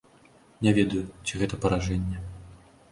[0.67, 2.25] Не ведаю, ці гэта паражэнне.